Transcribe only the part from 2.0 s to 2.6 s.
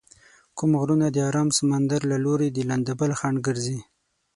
له لوري د